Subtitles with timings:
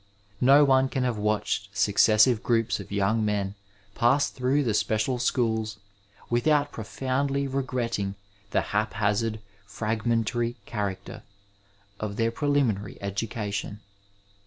[0.41, 3.53] No one can have watched suecesaiye groups of young men
[3.93, 5.77] pass throu^^ the special schools
[6.27, 8.15] without profoundly regretting
[8.49, 11.21] the haphasaid, fragmentary character
[11.99, 13.79] of their preliminary education.